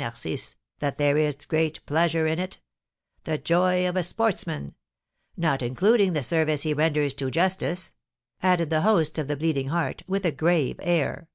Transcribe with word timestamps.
Narcisse, 0.00 0.54
that 0.78 0.96
there 0.96 1.18
is 1.18 1.44
great 1.44 1.84
pleasure 1.84 2.24
in 2.28 2.38
it, 2.38 2.60
the 3.24 3.36
joy 3.36 3.88
of 3.88 3.96
a 3.96 4.04
sportsman, 4.04 4.76
not 5.36 5.60
including 5.60 6.12
the 6.12 6.22
service 6.22 6.62
he 6.62 6.72
renders 6.72 7.14
to 7.14 7.32
justice!" 7.32 7.94
added 8.40 8.70
the 8.70 8.82
host 8.82 9.18
of 9.18 9.26
the 9.26 9.36
Bleeding 9.36 9.70
Heart, 9.70 10.04
with 10.06 10.24
a 10.24 10.30
grave 10.30 10.78
air. 10.84 11.28